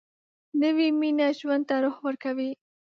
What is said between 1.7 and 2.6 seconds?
روح ورکوي